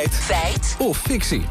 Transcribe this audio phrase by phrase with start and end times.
[0.00, 0.14] Feit.
[0.14, 0.76] Feit.
[0.78, 1.42] Of fictie.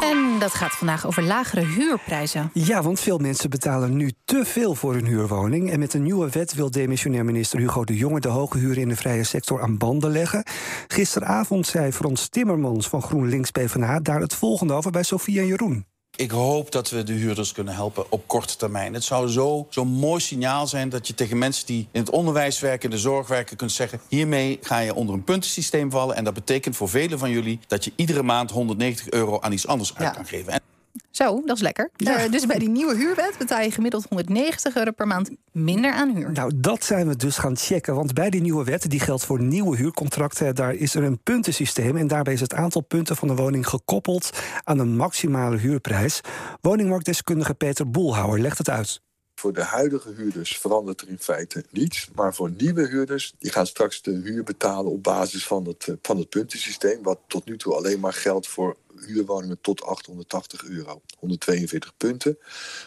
[0.00, 2.50] En dat gaat vandaag over lagere huurprijzen.
[2.52, 5.70] Ja, want veel mensen betalen nu te veel voor hun huurwoning.
[5.70, 8.88] En met een nieuwe wet wil demissionair minister Hugo de Jonge de hoge huren in
[8.88, 10.44] de vrije sector aan banden leggen.
[10.86, 15.86] Gisteravond zei Frans Timmermans van GroenLinks PvdA daar het volgende over bij Sofie en Jeroen.
[16.16, 18.94] Ik hoop dat we de huurders kunnen helpen op korte termijn.
[18.94, 22.60] Het zou zo'n zo mooi signaal zijn dat je tegen mensen die in het onderwijs
[22.60, 26.16] werken, in de zorg werken, kunt zeggen: hiermee ga je onder een puntensysteem vallen.
[26.16, 29.66] En dat betekent voor velen van jullie dat je iedere maand 190 euro aan iets
[29.66, 30.52] anders uit kan geven.
[30.52, 30.60] En
[31.16, 31.90] Zo, dat is lekker.
[31.96, 36.14] Eh, dus bij die nieuwe huurwet betaal je gemiddeld 190 euro per maand minder aan
[36.14, 36.32] huur.
[36.32, 37.94] Nou, dat zijn we dus gaan checken.
[37.94, 41.96] Want bij die nieuwe wet, die geldt voor nieuwe huurcontracten, daar is er een puntensysteem.
[41.96, 44.30] En daarbij is het aantal punten van de woning gekoppeld
[44.64, 46.20] aan een maximale huurprijs.
[46.60, 49.00] Woningmarktdeskundige Peter Boelhouwer legt het uit.
[49.40, 52.08] Voor de huidige huurders verandert er in feite niets.
[52.14, 55.94] Maar voor nieuwe huurders, die gaan straks de huur betalen op basis van het, eh,
[56.02, 57.02] van het puntensysteem.
[57.02, 61.02] Wat tot nu toe alleen maar geldt voor huurwoningen tot 880 euro.
[61.18, 62.38] 142 punten.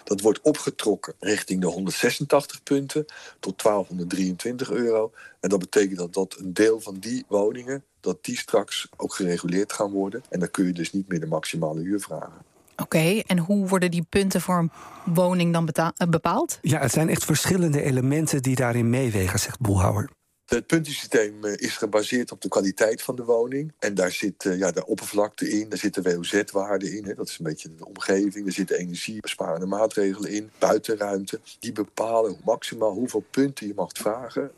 [0.03, 3.05] Dat wordt opgetrokken richting de 186 punten
[3.39, 5.11] tot 1223 euro.
[5.39, 9.73] En dat betekent dat, dat een deel van die woningen, dat die straks ook gereguleerd
[9.73, 10.23] gaan worden.
[10.29, 12.48] En dan kun je dus niet meer de maximale huur vragen.
[12.81, 14.71] Oké, en hoe worden die punten voor een
[15.13, 16.57] woning dan eh, bepaald?
[16.61, 20.09] Ja, het zijn echt verschillende elementen die daarin meewegen, zegt Boelhouwer.
[20.45, 23.73] Het puntensysteem eh, is gebaseerd op de kwaliteit van de woning.
[23.79, 27.05] En daar zit eh, ja, de oppervlakte in, daar zit de WOZ-waarde in.
[27.05, 27.13] Hè.
[27.13, 28.45] Dat is een beetje de omgeving.
[28.45, 31.39] Er zitten energiebesparende maatregelen in, buitenruimte.
[31.59, 34.51] Die bepalen maximaal hoeveel punten je mag vragen.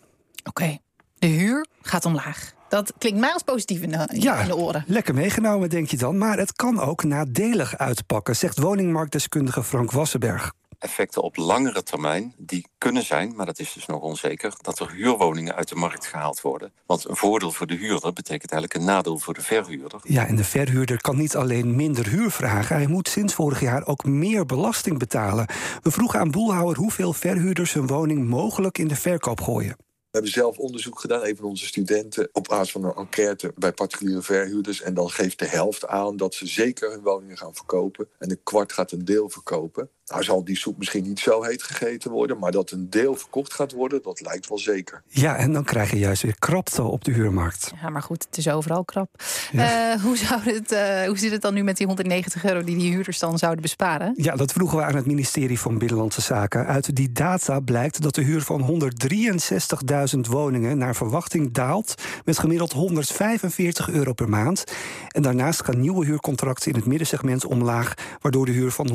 [0.43, 0.77] Oké,
[1.19, 2.53] de huur gaat omlaag.
[2.71, 4.83] Dat klinkt mij als positief in de, in de oren.
[4.87, 6.17] lekker meegenomen, denk je dan.
[6.17, 10.53] Maar het kan ook nadelig uitpakken, zegt woningmarktdeskundige Frank Wassenberg.
[10.79, 14.91] effecten op langere termijn, die kunnen zijn, maar dat is dus nog onzeker, dat er
[14.91, 16.71] huurwoningen uit de markt gehaald worden.
[16.85, 19.99] Want een voordeel voor de huurder betekent eigenlijk een nadeel voor de verhuurder.
[20.03, 23.85] Ja, en de verhuurder kan niet alleen minder huur vragen, hij moet sinds vorig jaar
[23.85, 25.45] ook meer belasting betalen.
[25.81, 29.75] We vroegen aan Boelhouwer hoeveel verhuurders hun woning mogelijk in de verkoop gooien.
[30.11, 33.71] We hebben zelf onderzoek gedaan, een van onze studenten, op basis van een enquête bij
[33.71, 34.81] particuliere verhuurders.
[34.81, 38.07] En dan geeft de helft aan dat ze zeker hun woningen gaan verkopen.
[38.17, 39.89] En een kwart gaat een deel verkopen.
[40.11, 43.53] Nou zal die soep misschien niet zo heet gegeten worden, maar dat een deel verkocht
[43.53, 45.01] gaat worden, dat lijkt wel zeker.
[45.07, 47.71] Ja, en dan krijg je juist weer krapte op de huurmarkt.
[47.81, 49.09] Ja, maar goed, het is overal krap.
[49.51, 52.77] Eh, hoe, zou het, eh, hoe zit het dan nu met die 190 euro die
[52.77, 54.13] die huurders dan zouden besparen?
[54.15, 56.65] Ja, dat vroegen we aan het ministerie van Binnenlandse Zaken.
[56.65, 61.93] Uit die data blijkt dat de huur van 163.000 woningen naar verwachting daalt
[62.25, 64.63] met gemiddeld 145 euro per maand.
[65.07, 68.89] En daarnaast gaan nieuwe huurcontracten in het middensegment omlaag, waardoor de huur van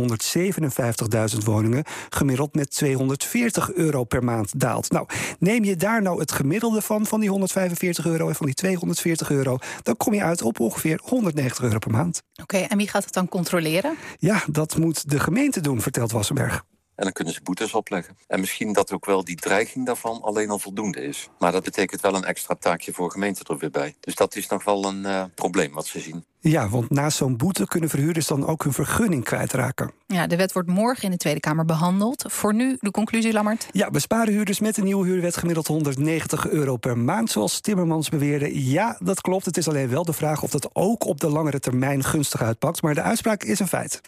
[1.34, 4.90] 157.000 woningen gemiddeld met 240 euro per maand daalt.
[4.90, 5.06] Nou,
[5.38, 9.30] neem je daar nou het gemiddelde van, van die 145 euro en van die 240
[9.30, 12.22] euro, dan kom je uit op ongeveer 190 euro per maand.
[12.42, 13.96] Oké, en wie gaat het dan controleren?
[14.18, 16.64] Ja, dat moet de gemeente doen, vertelt Wassenberg.
[16.96, 18.16] En dan kunnen ze boetes opleggen.
[18.26, 21.28] En misschien dat ook wel die dreiging daarvan alleen al voldoende is.
[21.38, 23.94] Maar dat betekent wel een extra taakje voor gemeenten er weer bij.
[24.00, 26.24] Dus dat is nog wel een uh, probleem wat ze zien.
[26.40, 29.90] Ja, want naast zo'n boete kunnen verhuurders dan ook hun vergunning kwijtraken.
[30.06, 32.24] Ja, de wet wordt morgen in de Tweede Kamer behandeld.
[32.28, 33.68] Voor nu de conclusie, Lammert?
[33.72, 38.70] Ja, besparen huurders met de nieuwe huurwet gemiddeld 190 euro per maand, zoals Timmermans beweerde.
[38.70, 39.44] Ja, dat klopt.
[39.44, 42.82] Het is alleen wel de vraag of dat ook op de langere termijn gunstig uitpakt.
[42.82, 44.00] Maar de uitspraak is een feit.